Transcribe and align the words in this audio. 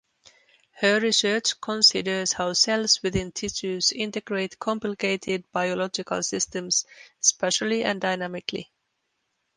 Her 0.77 0.99
research 0.99 1.61
considers 1.61 2.33
how 2.33 2.53
cells 2.53 3.03
within 3.03 3.31
tissues 3.31 3.91
integrate 3.91 4.57
complicated 4.57 5.43
biological 5.51 6.23
systems 6.23 6.85
spatially 7.19 7.83
and 7.83 8.01
dynamically. 8.01 8.71